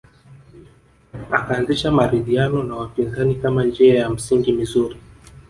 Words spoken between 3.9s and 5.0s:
ya msingi mizuri